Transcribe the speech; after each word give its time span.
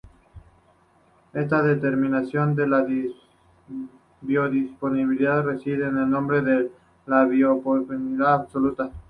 Esta 1.31 1.61
determinación 1.61 2.55
de 2.55 2.67
la 2.67 2.83
biodisponibilidad, 4.21 5.45
recibe 5.45 5.85
el 5.89 6.09
nombre 6.09 6.41
de 6.41 6.71
biodisponibilidad 7.29 8.33
absoluta. 8.33 8.91